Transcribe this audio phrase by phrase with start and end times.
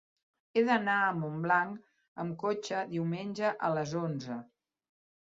[0.55, 4.39] He d'anar a Montblanc amb cotxe diumenge a les onze.